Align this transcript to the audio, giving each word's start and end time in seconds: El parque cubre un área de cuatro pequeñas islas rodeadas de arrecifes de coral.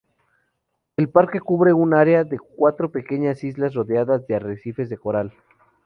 El 0.97 1.09
parque 1.09 1.39
cubre 1.39 1.73
un 1.73 1.93
área 1.93 2.23
de 2.23 2.39
cuatro 2.39 2.91
pequeñas 2.91 3.43
islas 3.43 3.75
rodeadas 3.75 4.25
de 4.25 4.33
arrecifes 4.33 4.89
de 4.89 4.97
coral. 4.97 5.31